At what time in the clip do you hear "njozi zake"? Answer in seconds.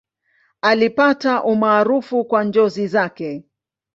2.43-3.43